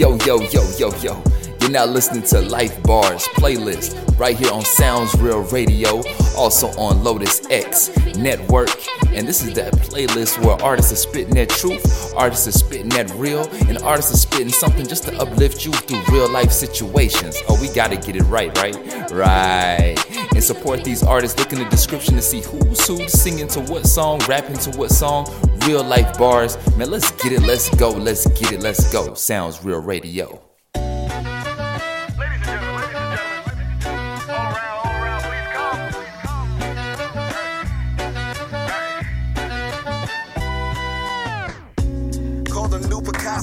[0.00, 1.39] Yo, yo, yo, yo, yo.
[1.60, 6.02] You're now listening to Life Barz playlist right here on Soundzreel Radio,
[6.36, 8.70] also on Lotus X Network.
[9.08, 13.10] And this is that playlist where artists are spitting that truth, artists are spitting that
[13.10, 17.36] real, and artists are spitting something just to uplift you through real life situations.
[17.48, 18.76] Oh, we gotta get it right, right?
[19.10, 19.96] Right.
[20.32, 21.38] And support these artists.
[21.38, 24.90] Look in the description to see who's who singing to what song, rapping to what
[24.90, 25.26] song,
[25.66, 26.56] real life bars.
[26.76, 29.10] Man, let's get it, let's go, let's get it, let's go.
[29.10, 30.49] Soundzreel Radio.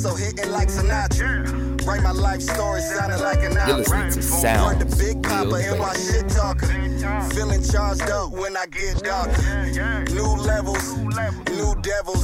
[0.08, 1.86] So hitting like Sinatra.
[1.86, 3.68] Write my life story sounding like an opera.
[3.68, 4.80] You're listening to Sound.
[4.80, 6.66] the big papa and my shit talker.
[7.36, 10.06] Feeling charged up when I get darker.
[10.14, 12.24] New levels, new devils.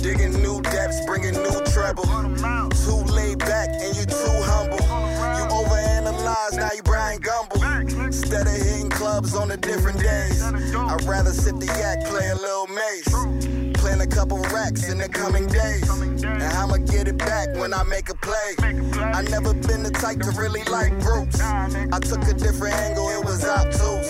[0.00, 2.04] Digging new depths, bringing new treble.
[2.04, 4.80] Too laid back and you too humble.
[5.36, 7.59] You overanalyze, now you Bryant Gumbel.
[8.32, 12.36] Instead of hitting clubs on the different days, I'd rather sit the yak, play a
[12.36, 13.10] little mace.
[13.80, 15.90] Plan a couple racks in the coming days.
[16.22, 18.54] And I'ma get it back when I make a play.
[19.02, 21.40] I never been the type to really like groups.
[21.40, 24.06] I took a different angle, it was obtuse.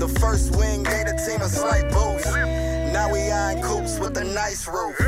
[0.00, 2.34] The first wing gave the team a slight boost.
[2.94, 4.98] Now we eyeing coops with a nice roof.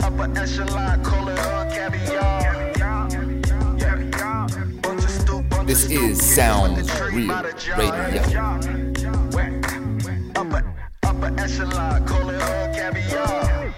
[0.00, 1.21] Upper echelon, call
[5.92, 7.42] is Sound Real
[7.76, 8.92] Radio
[11.22, 13.74] upper echelon, call it all caviar.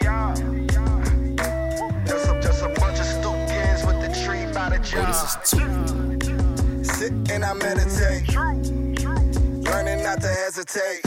[2.06, 5.02] Just a, just a bunch of stupid with the tree by the jar.
[5.02, 6.84] Oh, this is too.
[6.84, 8.34] Sit and I meditate,
[9.64, 11.02] learning not to hesitate.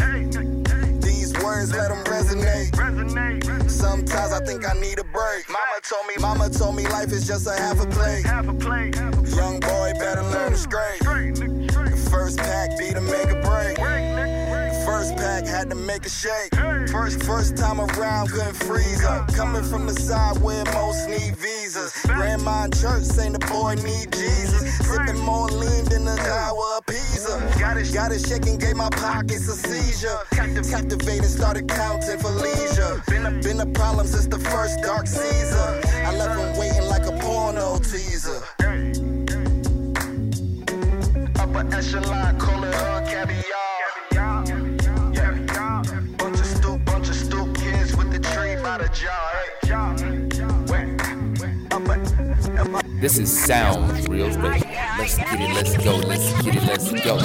[1.01, 2.75] These words let them resonate.
[3.69, 5.47] Sometimes I think I need a break.
[5.49, 8.53] Mama told me, Mama told me life is just a half a play half a
[8.53, 8.91] play
[9.35, 10.99] Young boy better learn to straight.
[10.99, 13.77] The first pack be to make a break.
[15.07, 16.53] First pack had to make a shake.
[16.91, 19.33] First first time around couldn't freeze up.
[19.33, 21.93] Coming from the side where most need visas.
[22.05, 24.77] Grandma in church saying the boy need Jesus.
[24.85, 27.39] Sipping more lean than the Tower of Pisa.
[27.57, 30.19] Got it, got it shaking, gave my pockets a seizure.
[30.31, 33.01] Captivated, started counting for leisure.
[33.07, 35.81] Been a, been a problem since the first dark Caesar.
[36.03, 38.43] I left him waiting like a porno teaser.
[41.39, 43.56] Upper echelon, call it all caviar.
[52.99, 54.67] This is Sound Real Radio.
[54.97, 57.17] Let's get it, let's go, let's get it, let's go.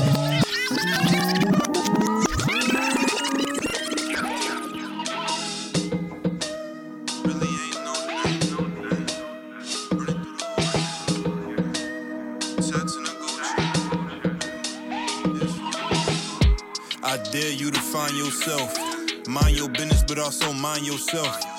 [17.03, 18.77] I dare you to find yourself.
[19.27, 21.52] Mind your business, but also mind yourself.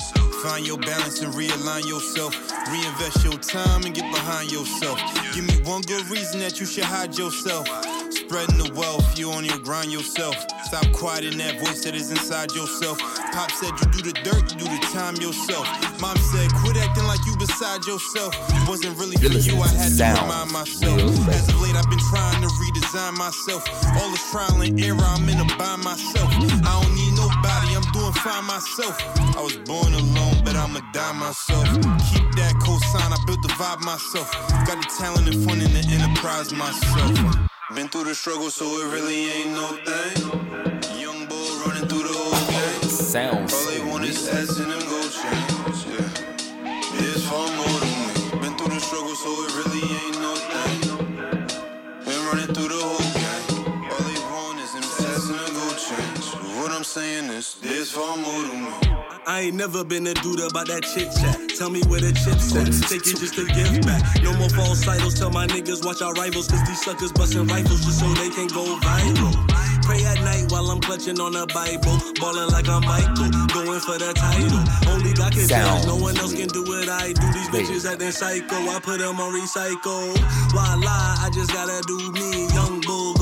[0.43, 2.35] Find your balance and realign yourself.
[2.69, 4.99] Reinvest your time and get behind yourself.
[5.33, 7.65] Give me one good reason that you should hide yourself.
[8.11, 10.35] Spreading the wealth, you on your grind yourself.
[10.65, 12.99] Stop quieting that voice that is inside yourself.
[13.33, 15.65] Pop said you do the dirt, you do the time yourself.
[15.99, 18.29] Mom said quit acting like you beside yourself.
[18.53, 21.01] It wasn't really for you, I had to remind myself.
[21.33, 23.65] As of late, I've been trying to redesign myself.
[23.97, 26.29] All this trial and error, I'm in a by myself.
[26.61, 29.01] I don't need nobody, I'm doing fine myself.
[29.33, 31.65] I was born alone, but I'ma die myself.
[32.13, 34.29] Keep that cosign, I built the vibe myself.
[34.69, 37.17] Got the talent and fun in the enterprise myself.
[37.73, 40.42] Been through the struggle, so it really ain't no thing.
[43.13, 45.85] Sounds All they want is ass and them gold chains.
[45.85, 46.33] Yeah.
[46.97, 48.41] It's far more than me.
[48.41, 50.81] Been through the struggle, so it really ain't no thing.
[52.05, 53.85] Been running through the whole game.
[53.85, 54.81] All they want is them
[55.13, 56.57] ass and them gold chains.
[56.57, 58.73] What I'm saying is, there's far more than me.
[59.27, 61.37] I ain't never been a dude about that chit chat.
[61.55, 62.65] Tell me where the chips at.
[62.89, 64.23] Take it just to give back.
[64.23, 65.19] No more false titles.
[65.19, 66.47] Tell my niggas watch our rivals.
[66.47, 69.53] Cause these suckers busting rifles just so they can go viral.
[69.85, 71.97] Pray at night while I'm clutching on a Bible.
[72.19, 73.29] Ballin' like I'm Michael.
[73.53, 74.63] Going for the title.
[74.91, 75.85] Only God can judge.
[75.85, 77.27] No one else can do what I do.
[77.33, 78.55] These bitches acting psycho.
[78.55, 80.15] I put them on recycle.
[80.53, 81.17] Why lie?
[81.19, 82.47] I just gotta do me.
[82.53, 83.12] Young bull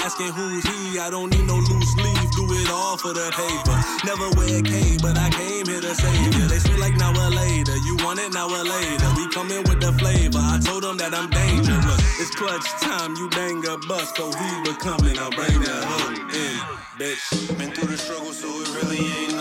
[0.00, 0.98] asking who's he.
[0.98, 2.30] I don't need no loose leaf.
[2.36, 3.76] Do it all for the paper.
[4.04, 6.46] Never wear a cape, but I came here to save you.
[6.48, 7.76] They feel like now or later.
[7.86, 9.08] You want it now or later.
[9.16, 10.40] We coming with the flavor.
[10.40, 12.02] I told them that I'm dangerous.
[12.20, 13.14] It's clutch time.
[13.16, 15.18] You bang a bus, so he becoming.
[15.18, 16.56] I'll bring that hoe in,
[16.98, 17.58] bitch.
[17.58, 19.35] Been through the struggle, so it really ain't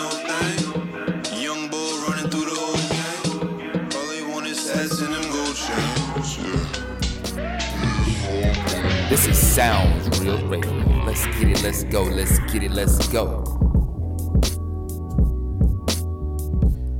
[9.55, 11.05] This is Sound Real Radio.
[11.05, 13.41] Let's get it, let's go, let's get it, let's go.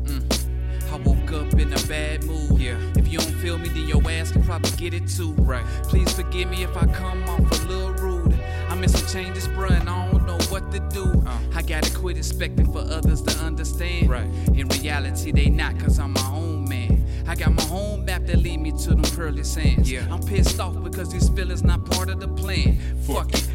[0.06, 0.90] Mm.
[0.90, 2.58] I woke up in a bad mood.
[2.58, 2.78] Yeah.
[2.96, 5.34] If you don't feel me, then your ass can probably get it too.
[5.34, 5.66] Right.
[5.84, 8.40] Please forgive me if I come off a little rude.
[8.70, 11.12] I'm in some changes, bruh, and I don't know what to do.
[11.28, 11.38] Uh.
[11.56, 14.10] I gotta quit expecting for others to understand.
[14.10, 14.30] Right.
[14.54, 16.55] In reality, they not, cause I'm my own.
[17.28, 19.92] I got my own map that lead me to them pearly sands.
[19.92, 20.08] Yeah.
[20.12, 22.78] I'm pissed off because these feelings not part of the plan.
[23.02, 23.50] Fuck it.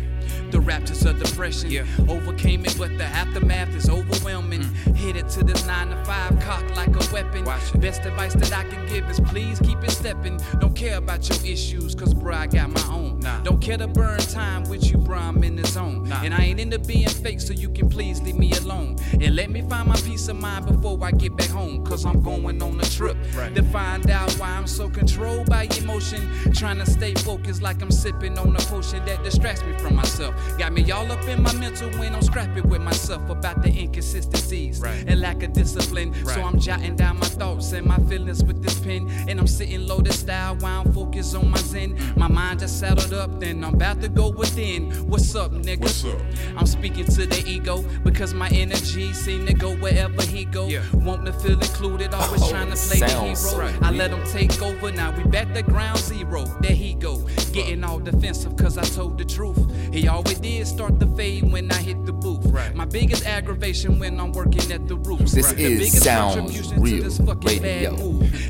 [0.50, 1.84] The raptors of depression yeah.
[2.08, 4.62] overcame it, but the aftermath is overwhelming.
[4.62, 4.96] Mm.
[4.96, 7.44] Headed to this nine to five, cocked like a weapon.
[7.80, 10.40] Best advice that I can give is please keep it stepping.
[10.58, 13.20] Don't care about your issues, cause bruh, I got my own.
[13.20, 13.40] Nah.
[13.42, 16.08] Don't care to burn time with you, bruh, I'm in the zone.
[16.08, 16.22] Nah.
[16.22, 18.96] And I ain't into being fake, so you can please leave me alone.
[19.12, 22.22] And let me find my peace of mind before I get back home, cause I'm
[22.22, 23.54] going on a trip right.
[23.54, 26.28] to find out why I'm so controlled by emotion.
[26.54, 30.34] Trying to stay focused like I'm sipping on a potion that distracts me from myself.
[30.58, 34.80] Got me all up in my mental when I'm scrapping with myself about the inconsistencies
[34.80, 35.04] right.
[35.06, 36.12] and lack of discipline.
[36.12, 36.34] Right.
[36.34, 39.08] So I'm jotting down my thoughts and my feelings with this pen.
[39.28, 41.98] And I'm sitting low this style while I'm focused on my zen.
[42.16, 44.90] My mind just settled up, then I'm about to go within.
[45.08, 45.80] What's up, nigga?
[45.80, 46.20] What's up?
[46.56, 50.66] I'm speaking to the ego because my energy seem to go wherever he go.
[50.68, 50.82] Yeah.
[50.94, 53.58] Want to feel included, always oh, trying to play the hero.
[53.58, 53.82] Right.
[53.82, 56.44] I let him take over, now we back to ground zero.
[56.60, 57.16] There he go,
[57.52, 59.58] getting all defensive cause I told the truth.
[59.92, 62.46] He always always did start to fade when I hit the booth.
[62.46, 62.69] Right.
[62.90, 65.30] My biggest aggravation when I'm working at the roots.
[65.30, 65.60] This right.
[65.60, 67.94] is the biggest sounds real to this radio.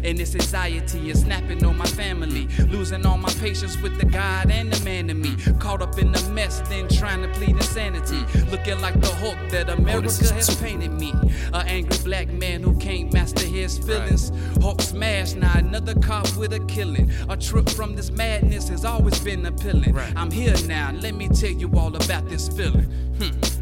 [0.03, 2.49] And this anxiety is snapping on my family.
[2.69, 5.37] Losing all my patience with the God and the man in me.
[5.59, 8.25] Caught up in the mess, then trying to plead insanity.
[8.51, 11.11] Looking like the Hulk that America oh, has painted me.
[11.53, 14.31] An angry black man who can't master his feelings.
[14.31, 14.63] Right.
[14.63, 17.11] Hulk smash, now another cop with a killing.
[17.29, 19.93] A trip from this madness has always been appealing.
[19.93, 20.15] Right.
[20.17, 22.91] I'm here now, let me tell you all about this feeling.
[23.21, 23.60] Hmm.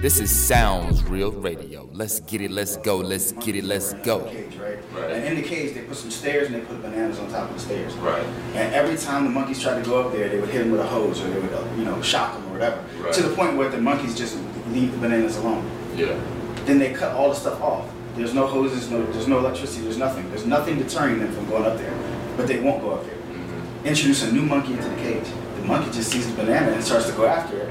[0.00, 1.88] This is Soundzreel Radio.
[1.92, 4.20] Let's get it, let's go, let's get it, let's go.
[4.26, 4.78] Cage, right?
[4.94, 5.10] right?
[5.10, 7.54] And in the cage, they put some stairs and they put bananas on top of
[7.56, 7.92] the stairs.
[7.94, 8.22] Right.
[8.54, 10.82] And every time the monkeys tried to go up there, they would hit them with
[10.82, 12.84] a hose or they would, you know, shock them or whatever.
[13.00, 13.12] Right.
[13.12, 15.68] To the point where the monkeys just leave the bananas alone.
[15.96, 16.16] Yeah.
[16.64, 17.90] Then they cut all the stuff off.
[18.14, 20.28] There's no hoses, no, there's no electricity, there's nothing.
[20.28, 21.92] There's nothing deterring them from going up there.
[22.36, 23.16] But they won't go up there.
[23.16, 23.86] Mm-hmm.
[23.88, 25.26] Introduce a new monkey into the cage.
[25.56, 27.68] The monkey just sees the banana and starts to go after it.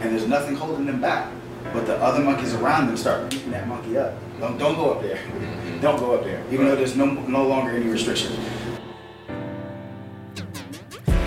[0.00, 1.30] And there's nothing holding them back.
[1.72, 4.14] But the other monkeys around them start beating that monkey up.
[4.40, 5.18] Don't, don't go up there.
[5.80, 6.42] don't go up there.
[6.50, 8.38] Even though there's no, no longer any restrictions.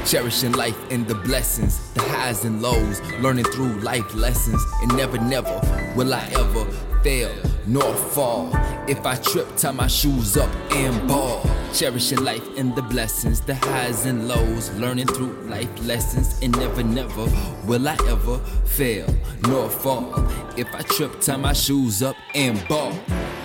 [0.05, 5.19] Cherishing life and the blessings, the highs and lows, learning through life lessons, and never,
[5.19, 5.61] never
[5.95, 6.65] will I ever
[7.03, 7.31] fail
[7.69, 8.49] nor fall.
[8.87, 11.47] If I trip, tie my shoes up and ball.
[11.71, 16.81] Cherishing life and the blessings, the highs and lows, learning through life lessons, and never,
[16.81, 17.25] never
[17.65, 19.07] will I ever fail
[19.47, 20.13] nor fall.
[20.57, 22.91] If I trip, tie my shoes up and ball.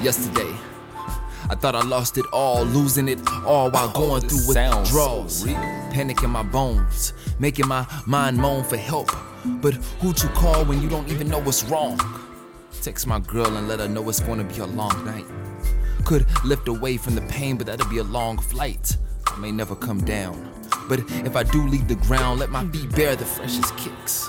[0.00, 0.55] Yesterday,
[1.50, 5.44] I thought I lost it all, losing it all while going through withdrawals.
[5.44, 9.11] Panic in my bones, making my mind moan for help.
[9.44, 11.99] But who to call when you don't even know what's wrong?
[12.84, 15.25] Text my girl and let her know it's gonna be a long night.
[16.04, 18.99] Could lift away from the pain, but that'll be a long flight.
[19.26, 20.52] I may never come down.
[20.87, 24.28] But if I do leave the ground, let my feet bear the freshest kicks.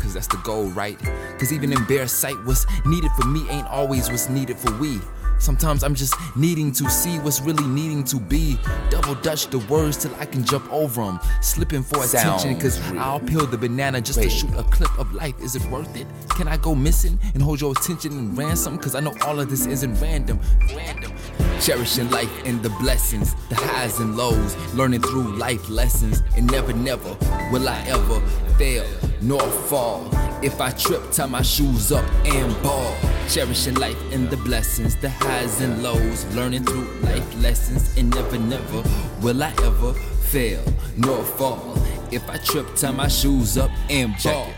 [0.00, 0.96] Cause that's the goal, right?
[1.40, 5.00] Cause even in bare sight, what's needed for me ain't always what's needed for we.
[5.38, 8.58] Sometimes I'm just needing to see what's really needing to be.
[8.90, 11.20] Double dutch the words till I can jump over them.
[11.40, 13.00] Slipping for Sounds attention, cause real.
[13.00, 15.34] I'll peel the banana just to shoot a clip of life.
[15.40, 16.06] Is it worth it?
[16.30, 18.78] Can I go missing and hold your attention in ransom?
[18.78, 20.40] Cause I know all of this isn't random.
[20.74, 21.12] Random.
[21.60, 26.72] Cherishing life and the blessings, the highs and lows, learning through life lessons, and never,
[26.72, 27.16] never
[27.50, 28.20] will I ever
[28.58, 28.86] fail
[29.20, 30.10] nor fall.
[30.42, 32.94] If I trip, tie my shoes up and ball.
[33.28, 38.38] Cherishing life and the blessings, the highs and lows, learning through life lessons, and never,
[38.38, 38.82] never
[39.22, 39.94] will I ever
[40.30, 40.62] fail
[40.96, 41.74] nor fall.
[42.12, 44.48] If I trip, tie my shoes up and ball.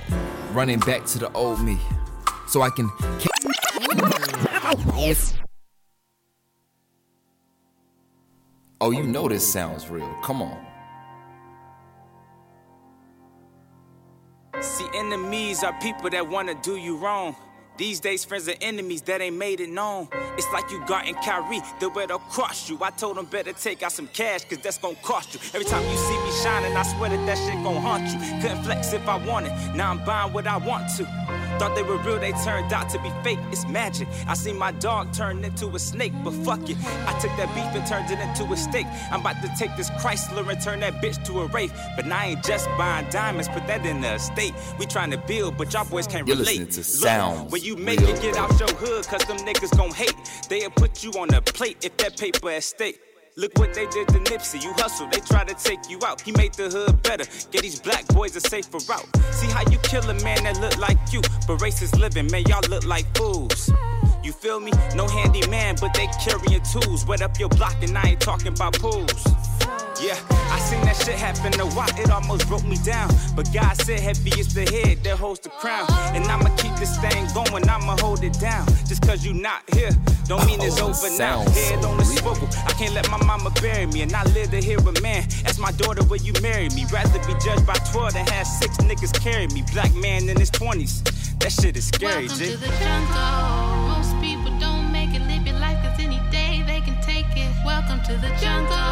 [0.52, 1.78] Running back to the old me,
[2.48, 2.90] so I can.
[8.80, 10.12] Oh, you know this sounds real.
[10.22, 10.56] Come on.
[14.60, 17.36] See, enemies are people that wanna do you wrong.
[17.76, 20.08] These days, friends are enemies that ain't made it known.
[20.36, 22.76] It's like you got in Kyrie, they better cross you.
[22.82, 25.40] I told them better take out some cash, cause that's gonna cost you.
[25.54, 28.18] Every time you see me shining, I swear that that shit gon' haunt you.
[28.40, 31.27] Couldn't flex if I wanted, now I'm buying what I want to.
[31.58, 33.38] Thought they were real, they turned out to be fake.
[33.50, 34.08] It's magic.
[34.26, 36.76] I seen my dog turn into a snake, but fuck it.
[37.06, 38.86] I took that beef and turned it into a steak.
[39.10, 41.72] I'm about to take this Chrysler and turn that bitch to a Wraith.
[41.96, 44.54] But I ain't just buying diamonds, put that in the estate.
[44.78, 46.58] We trying to build, but y'all boys can't You're relate.
[46.60, 49.76] listening to sounds when you make real it, get out your hood, cause them niggas
[49.76, 50.14] gon' hate.
[50.48, 53.00] They'll put you on the plate if that paper at stake.
[53.38, 54.64] Look what they did to Nipsey.
[54.64, 56.20] You hustle, they try to take you out.
[56.20, 57.24] He made the hood better.
[57.52, 59.06] Get these black boys a safer route.
[59.30, 62.68] See how you kill a man that look like you, but racist living, man, y'all
[62.68, 63.70] look like fools.
[64.24, 64.72] You feel me?
[64.96, 67.06] No handy man, but they carrying tools.
[67.06, 69.24] Wet up your block, and I ain't talking about pools.
[70.00, 73.10] Yeah, I seen that shit happen a while, it almost broke me down.
[73.34, 75.86] But God said heavy is the head that holds the crown.
[76.14, 78.66] And I'ma keep this thing going, I'ma hold it down.
[78.86, 79.90] Just cause you not here,
[80.26, 81.42] don't mean it's over now.
[81.42, 82.22] sounds Head on the real.
[82.22, 84.02] swivel, I can't let my mama bury me.
[84.02, 86.86] And I live to hear a man, ask my daughter will you marry me.
[86.92, 89.64] Rather be judged by 12 than have six niggas carry me.
[89.72, 91.02] Black man in his 20s,
[91.40, 92.50] that shit is scary, Welcome G.
[92.52, 93.88] to the jungle.
[93.90, 95.22] Most people don't make it.
[95.26, 97.50] Live your life, cause any day they can take it.
[97.66, 98.87] Welcome to the jungle.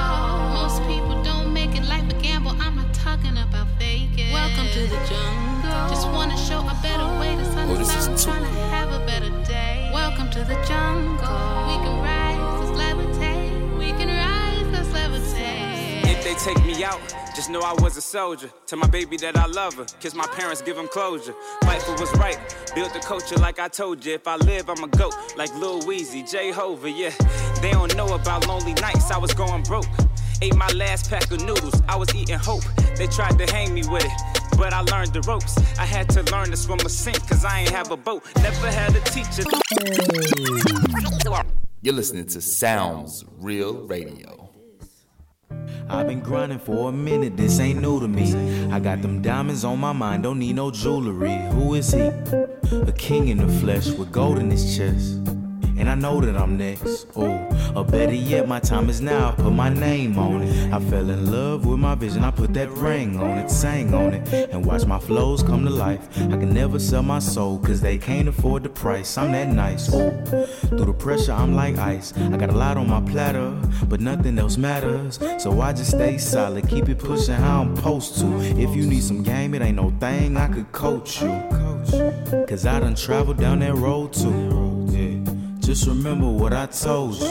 [10.36, 11.64] To the jungle.
[11.66, 13.78] We can rise, let's levitate.
[13.78, 16.04] We can rise, let's levitate.
[16.04, 17.00] If they take me out,
[17.34, 18.50] just know I was a soldier.
[18.66, 19.86] Tell my baby that I love her.
[19.98, 21.34] Kiss my parents, give them closure.
[21.62, 22.38] Fight for what's right.
[22.74, 24.12] Build the culture like I told you.
[24.12, 25.14] If I live, I'm a goat.
[25.38, 27.10] Like Lil Weezy, J yeah.
[27.62, 29.10] They don't know about lonely nights.
[29.10, 29.86] I was going broke.
[30.42, 31.80] Ate my last pack of noodles.
[31.88, 32.64] I was eating hope.
[32.96, 34.35] They tried to hang me with it.
[34.56, 35.56] But I learned the ropes.
[35.78, 38.24] I had to learn to swim or sink, cause I ain't have a boat.
[38.36, 39.44] Never had a teacher.
[41.82, 44.50] You're listening to Sounds Real Radio.
[45.88, 48.34] I've been grinding for a minute, this ain't new to me.
[48.72, 51.36] I got them diamonds on my mind, don't need no jewelry.
[51.52, 52.00] Who is he?
[52.00, 55.35] A king in the flesh with gold in his chest.
[55.86, 57.06] And I know that I'm next.
[57.14, 59.28] Oh, or better yet, my time is now.
[59.28, 60.72] I put my name on it.
[60.72, 62.24] I fell in love with my vision.
[62.24, 65.70] I put that ring on it, sang on it, and watch my flows come to
[65.70, 66.08] life.
[66.22, 69.16] I can never sell my soul, cause they can't afford the price.
[69.16, 69.88] I'm that nice.
[69.94, 70.10] Oh,
[70.66, 72.12] through the pressure, I'm like ice.
[72.16, 73.50] I got a lot on my platter,
[73.86, 75.20] but nothing else matters.
[75.38, 78.40] So I just stay solid, keep it pushing how I'm supposed to.
[78.40, 81.28] If you need some game, it ain't no thing I could coach you.
[82.48, 84.65] Cause I done traveled down that road too.
[85.66, 87.26] Just remember what I told you.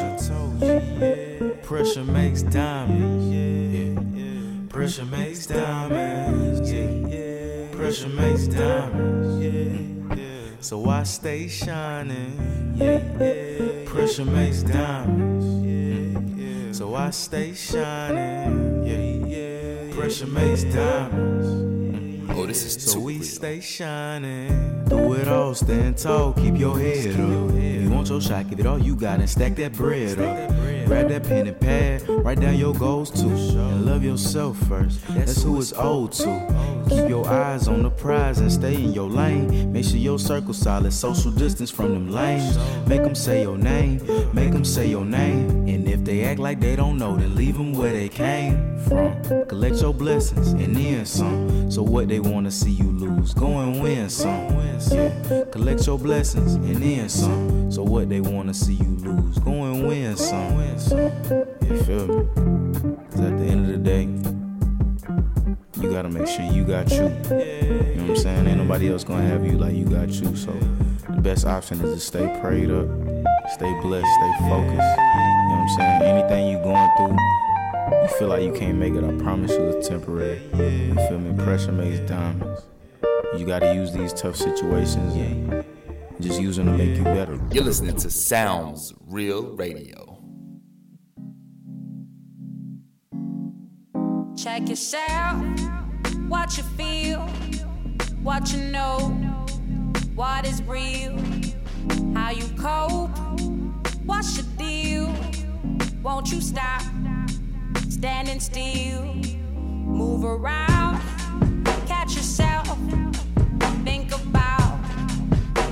[1.63, 3.33] Pressure makes diamonds.
[4.69, 6.69] Pressure makes diamonds.
[7.73, 10.17] Pressure makes diamonds.
[10.59, 12.75] So I stay shining.
[13.85, 15.47] Pressure makes diamonds.
[16.77, 18.83] So I stay shining.
[19.95, 21.44] Pressure makes diamonds.
[22.45, 23.23] Oh, this is So we real.
[23.23, 24.85] stay shining.
[24.87, 27.55] Do it all, stand tall, keep your head up.
[27.55, 30.51] You want your shot, give it all you got and stack that bread up.
[30.85, 33.29] Grab that pen and pad, write down your goals too.
[33.29, 36.85] And love yourself first, that's who it's owed to.
[36.89, 39.73] Keep your eyes on the prize and stay in your lane.
[39.73, 42.57] Make sure your circle solid, social distance from them lanes.
[42.87, 43.97] Make them say your name,
[44.33, 45.49] make them say your name.
[45.67, 49.19] And if they act like they don't know, then leave them where they came from.
[49.47, 51.71] Collect your blessings and then some.
[51.71, 54.47] So what they wanna see you lose, go and win some.
[55.51, 57.71] Collect your blessings and then some.
[57.71, 60.75] So what they wanna see you lose, go and win some.
[60.75, 62.25] You feel me?
[63.10, 64.10] 'Cause at the end of the day,
[65.82, 67.03] you gotta make sure you got you.
[67.03, 68.48] You know what I'm saying?
[68.48, 70.36] Ain't nobody else gonna have you like you got you.
[70.36, 70.51] So
[71.10, 72.88] the best option is to stay prayed up,
[73.53, 74.74] stay blessed, stay focused.
[74.74, 76.01] You know what I'm saying?
[76.01, 77.17] Anything you going through,
[78.01, 80.41] you feel like you can't make it, I promise you it's temporary.
[80.53, 81.41] You feel me?
[81.41, 82.63] Pressure makes diamonds.
[83.38, 85.63] You gotta use these tough situations and
[86.20, 87.39] just use them to make you better.
[87.51, 90.14] You're listening to Sounds Real Radio.
[94.37, 95.41] Check yourself,
[96.27, 97.21] what you feel,
[98.21, 98.97] what you know,
[100.13, 101.17] what is real,
[102.13, 103.09] how you cope,
[104.05, 105.13] what's your deal?
[106.03, 106.81] Won't you stop
[107.89, 109.03] standing still?
[109.85, 111.01] Move around,
[111.87, 112.67] catch yourself,
[113.83, 114.77] think about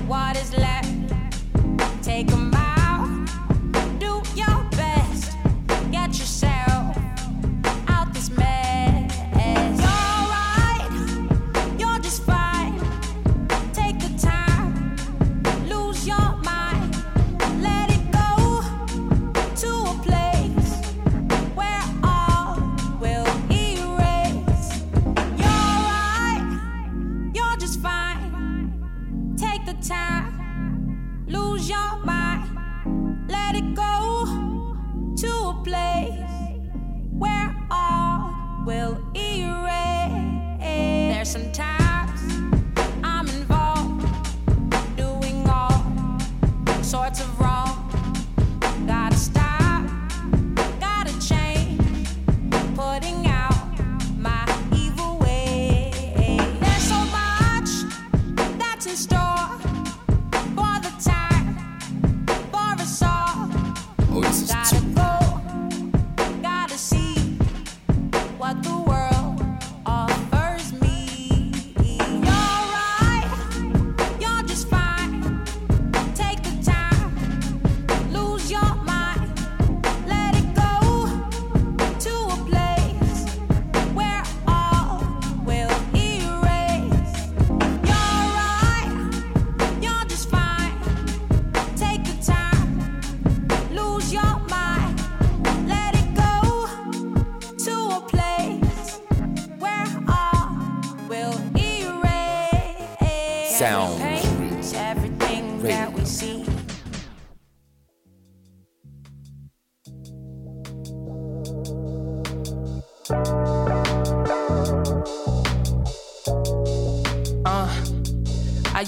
[0.07, 0.89] what is left,
[2.01, 2.42] take 'em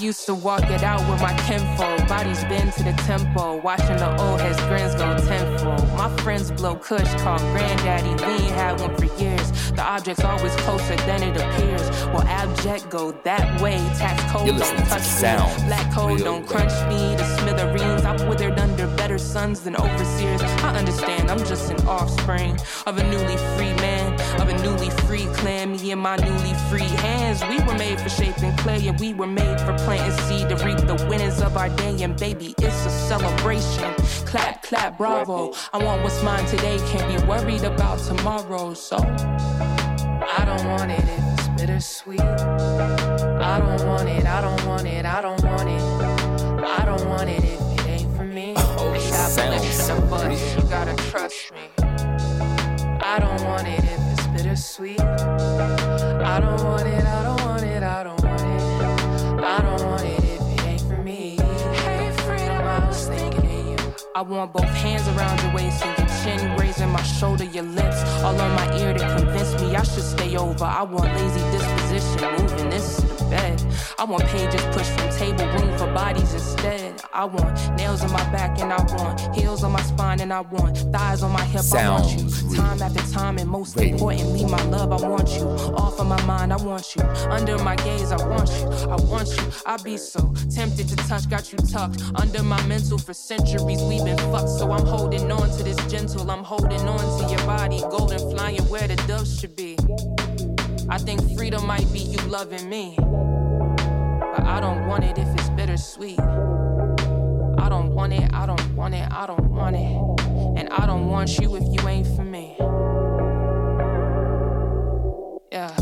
[0.00, 2.08] used to walk it out with my kinfolk.
[2.08, 3.60] Bodies bend to the tempo.
[3.60, 5.88] Watching the old heads grins go tenfold.
[5.96, 8.10] My friends blow kush, call granddaddy.
[8.24, 9.70] We ain't had one for years.
[9.72, 11.88] The object's always closer than it appears.
[12.08, 13.76] Well, abject go that way.
[13.98, 15.62] Tax code don't touch sound.
[15.62, 15.68] me.
[15.68, 17.14] Black code don't crunch me.
[17.16, 20.40] The smithereens, I'm withered under better sons than overseers.
[20.40, 25.26] I understand, I'm just an offspring of a newly free man, of a newly free
[25.34, 25.72] clan.
[25.72, 27.42] Me and my newly free hands.
[27.50, 30.78] We were made for shaping clay, and we were made for planting seed to reap
[30.78, 32.02] the winnings of our day.
[32.02, 33.92] And baby, it's a celebration.
[34.24, 35.52] Clap, clap, bravo.
[35.72, 38.74] I want what's mine today, can't be worried about tomorrow.
[38.74, 42.20] So I don't want it it's bittersweet.
[42.20, 45.85] I don't want it, I don't want it, I don't want it.
[49.26, 51.58] But you gotta trust me.
[53.02, 55.00] I don't want it if it's bittersweet.
[55.00, 59.44] I don't want it, I don't want it, I don't want it.
[59.44, 61.38] I don't want it if it ain't for me.
[61.40, 63.94] Hey, freedom, I was thinking of you.
[64.14, 68.00] I want both hands around your waist and your chin, raising my shoulder, your lips,
[68.22, 70.64] all on my ear to convince me I should stay over.
[70.64, 71.40] I want lazy
[71.96, 73.62] disposition, moving this to the bed.
[73.98, 77.02] I want pages pushed from table, room for bodies instead.
[77.12, 80.40] I want nails on my back and I want heels on my spine and I
[80.40, 81.62] want thighs on my hip.
[81.62, 83.92] Sounds I want you time after time and most Wait.
[83.92, 84.92] importantly, my love.
[84.92, 85.44] I want you
[85.82, 86.52] off of my mind.
[86.52, 88.12] I want you under my gaze.
[88.12, 88.66] I want you.
[88.94, 89.44] I want you.
[89.64, 91.28] I be so tempted to touch.
[91.30, 93.82] Got you tucked under my mental for centuries.
[93.82, 96.30] We've been fucked, so I'm holding on to this gentle.
[96.30, 99.76] I'm holding on to your body, golden flying where the doves should be.
[100.88, 102.94] I think freedom might be you loving me.
[102.98, 106.20] But I don't want it if it's bittersweet.
[106.20, 110.60] I don't want it, I don't want it, I don't want it.
[110.60, 112.54] And I don't want you if you ain't for me.
[115.50, 115.74] Yeah.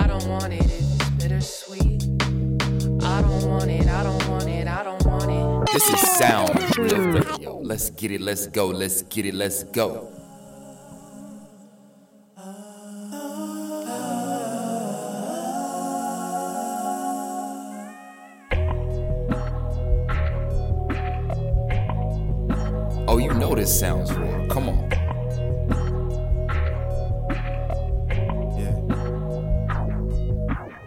[0.00, 2.04] I don't want it if it's bittersweet.
[3.04, 5.72] I don't want it, I don't want it, I don't want it.
[5.72, 7.60] This is Sound Radio.
[7.62, 10.17] Let's get it, let's go, let's get it, let's go.
[23.68, 24.46] This sounds real.
[24.48, 24.90] Come on.
[28.56, 28.72] Yeah.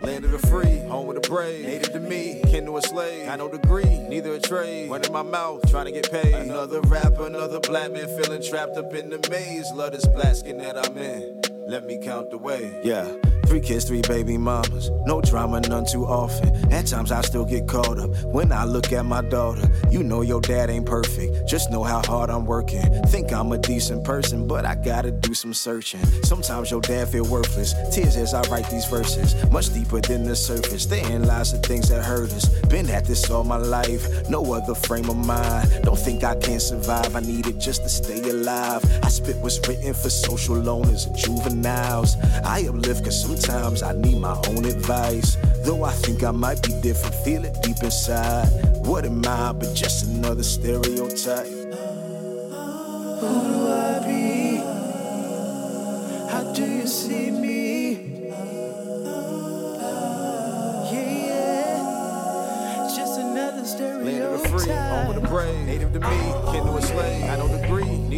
[0.01, 1.63] Land of the free, home of the brave.
[1.63, 3.27] Native to me, kin to a slave.
[3.27, 4.89] Got no degree, neither a trade.
[4.91, 6.33] In my mouth, trying to get paid.
[6.33, 9.71] Another rapper, another black man feeling trapped up in the maze.
[9.75, 11.39] Love this black skin that I'm in.
[11.67, 12.81] Let me count the way.
[12.83, 13.05] Yeah.
[13.51, 14.89] Three kids, three baby mamas.
[15.05, 16.71] No drama, none too often.
[16.71, 19.69] At times I still get caught up when I look at my daughter.
[19.89, 21.49] You know your dad ain't perfect.
[21.49, 22.81] Just know how hard I'm working.
[23.07, 25.99] Think I'm a decent person, but I gotta do some searching.
[26.23, 27.73] Sometimes your dad feel worthless.
[27.93, 29.35] Tears as I write these verses.
[29.51, 30.85] Much deeper than the surface.
[30.85, 32.47] Therein lies the things that hurt us.
[32.69, 34.29] Been at this all my life.
[34.29, 35.69] No other frame of mind.
[35.83, 37.17] Don't think I can't survive.
[37.17, 38.81] I need it just to stay alive.
[39.03, 42.15] I spit what's written for social loners and juveniles.
[42.45, 45.37] I uplift cause sometimes I need my own advice.
[45.63, 48.47] Though I think I might be different, feel it deep inside.
[48.85, 51.47] What am I but just another stereotype?
[51.47, 51.69] Who
[53.21, 54.57] do I be?
[56.31, 57.91] How do you see me?
[60.91, 62.87] Yeah, yeah.
[62.95, 64.05] Just another stereotype.
[64.05, 65.65] Land of the free, home of the brave.
[65.65, 67.23] Native to me, kin to a slave.
[67.23, 67.60] I don't agree,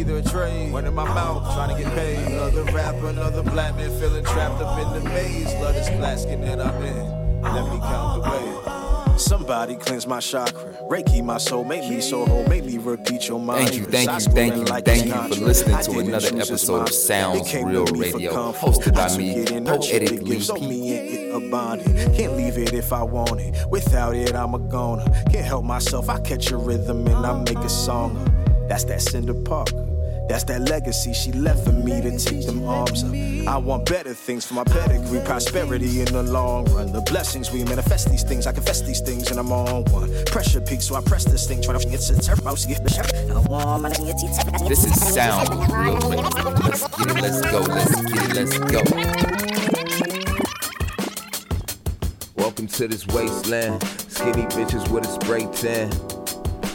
[0.04, 0.72] neither a trade.
[0.72, 2.18] One in my mouth, trying to get paid.
[2.32, 5.52] Another rapper, another black man feeling trapped up in the maze.
[5.54, 7.42] Love this black skin that I'm in.
[7.42, 8.60] Let me count the way.
[9.16, 13.38] Somebody cleanse my chakra, Reiki my soul, make me so whole, make me repeat your
[13.38, 13.68] mind.
[13.68, 17.96] Thank you, thank you, thank you, thank you for listening to another episode of Soundzreel
[17.96, 20.46] Radio, hosted by me, PoeticLee.
[22.16, 23.54] Can't leave it if I want it.
[23.70, 25.04] Without it, I'm a goner.
[25.30, 26.08] Can't help myself.
[26.08, 28.18] I catch a rhythm and I make a song.
[28.68, 29.83] That's that Cinder Parker.
[30.28, 33.12] That's that legacy she left for me to take them arms up.
[33.46, 36.92] I want better things for my pedigree, prosperity in the long run.
[36.92, 40.10] The blessings we manifest these things, I confess these things, and I'm on one.
[40.26, 42.54] Pressure peaks, so I press this thing, trying to get to the turbo.
[44.68, 46.40] This is Sound Real Radio.
[46.64, 48.82] Let's get it, let's go, let's get it, let's go.
[52.36, 53.82] Welcome to this wasteland.
[54.08, 56.13] Skinny bitches with a spray tan.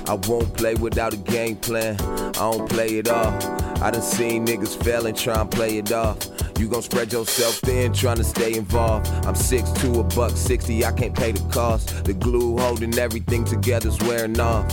[0.10, 1.96] I won't play without a game plan.
[2.02, 3.46] I don't play it off.
[3.80, 6.18] I done seen niggas fail and try and play it off.
[6.58, 9.06] You gon' spread yourself thin, trying to stay involved.
[9.28, 12.06] I'm 6'2, a buck 60, I can't pay the cost.
[12.06, 14.68] The glue holding everything together's wearing off.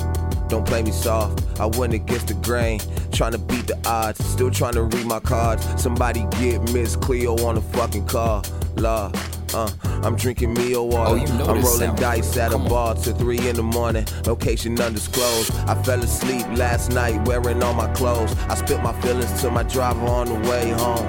[0.49, 2.81] Don't play me soft, I went against the grain.
[3.13, 5.67] Trying to beat the odds, still trying to read my cards.
[5.77, 8.43] Somebody get Miss Cleo on the fucking car.
[8.77, 9.13] Law.
[9.57, 9.71] Uh,
[10.03, 11.13] I'm drinking Mio water.
[11.13, 11.99] Oh, you know I'm rolling sound.
[11.99, 14.05] dice at a bar till three in the morning.
[14.27, 15.51] Location undisclosed.
[15.67, 18.37] I fell asleep last night wearing all my clothes.
[18.51, 21.07] I spit my feelings to my driver on the way home.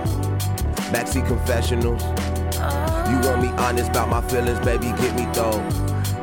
[0.93, 2.01] Backseat confessionals.
[3.12, 4.93] You want me honest about my feelings, baby?
[5.01, 5.60] Get me though.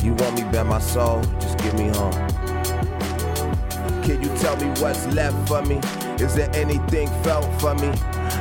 [0.03, 1.23] You want me bare my soul?
[1.41, 2.15] Just give me home.
[4.03, 5.77] Can you tell me what's left for me?
[6.25, 7.89] Is there anything felt for me?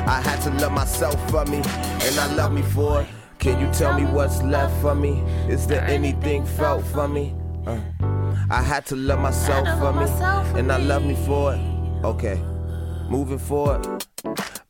[0.06, 3.23] I had to love myself for me, and I love me for it.
[3.44, 5.20] Can you tell me what's left for me?
[5.50, 7.34] Is there anything felt for me?
[7.66, 7.78] Uh,
[8.48, 11.60] I had to love myself for me, and I love me for it.
[12.02, 12.42] Okay,
[13.10, 13.82] moving forward.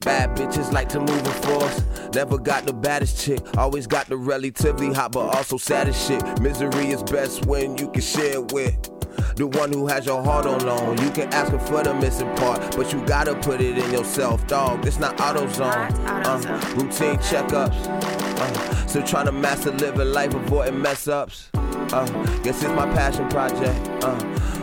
[0.01, 1.85] Bad bitches like to move in force.
[2.17, 6.41] Never got the baddest chick, always got the relatively hot but also saddest shit.
[6.41, 8.91] Misery is best when you can share it with.
[9.37, 10.99] The one who has your heart on loan.
[10.99, 14.45] You can ask her for the missing part, but you gotta put it in yourself,
[14.49, 14.85] dog.
[14.85, 15.93] It's not AutoZone.
[16.27, 18.24] Uh, routine checkups.
[18.37, 21.51] Uh, still trying to master living life, avoiding mess ups.
[21.55, 22.07] Uh,
[22.43, 24.05] guess it's my passion project.
[24.05, 24.15] Uh,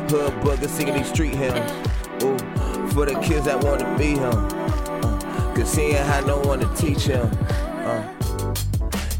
[0.10, 1.72] hood booger singing these street hymns.
[2.24, 2.38] Ooh,
[2.90, 4.34] for the kids that wanna be him.
[4.34, 7.30] Uh, Cause he ain't had no one to teach him.
[7.86, 8.04] Uh,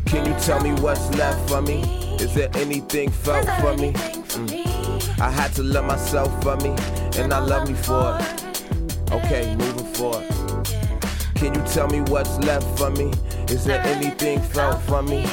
[0.06, 1.82] can you tell me what's left for me?
[2.20, 3.94] Is there anything felt for me?
[3.94, 5.20] Mm.
[5.20, 6.70] I had to love myself for me,
[7.18, 9.12] and I love me for it.
[9.12, 10.28] Okay, moving forward.
[11.36, 13.12] Can you tell me what's left for me?
[13.52, 15.26] Is there anything felt for me?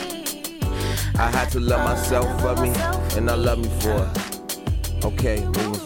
[1.15, 2.71] I had to love myself for me,
[3.17, 5.05] and I love me for it.
[5.05, 5.81] Okay, moving.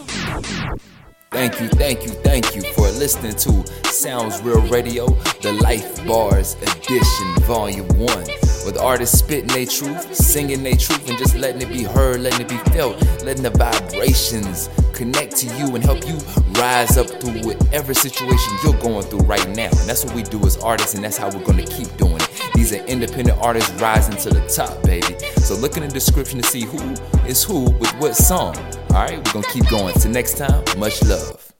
[1.29, 3.49] Thank you, thank you, thank you for listening to
[3.89, 5.09] Soundzreel Radio,
[5.43, 8.17] the Life Barz Edition, Volume 1.
[8.65, 12.41] With artists spitting their truth, singing their truth, and just letting it be heard, letting
[12.41, 16.17] it be felt, letting the vibrations connect to you and help you
[16.53, 19.69] rise up through whatever situation you're going through right now.
[19.69, 22.12] And that's what we do as artists, and that's how we're gonna keep doing.
[22.53, 25.17] These are independent artists rising to the top, baby.
[25.37, 26.79] So look in the description to see who
[27.25, 28.55] is who with what song.
[28.89, 29.93] All right, we're gonna keep going.
[29.95, 31.52] Till next time, much love.